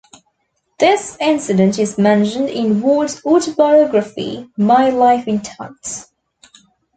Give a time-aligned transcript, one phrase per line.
[0.79, 6.07] This incident is mentioned in Ward's autobiography, "My Life in Tights".